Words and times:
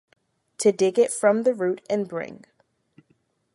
to 0.57 0.71
dig 0.71 0.97
it 0.97 1.13
from 1.13 1.43
the 1.43 1.53
root 1.53 1.79
and 1.87 2.07
bring 2.07 2.43